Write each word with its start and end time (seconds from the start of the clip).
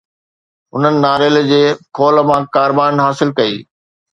هنن 0.73 0.95
ناريل 1.03 1.35
جي 1.51 1.61
خول 1.99 2.15
مان 2.31 2.41
ڪاربان 2.57 2.93
حاصل 3.05 3.29
ڪئي 3.43 3.55